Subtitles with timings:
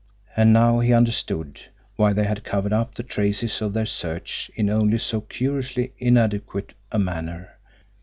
[0.35, 1.61] And now he understood
[1.95, 6.73] why they had covered up the traces of their search in only so curiously inadequate
[6.91, 7.57] a manner.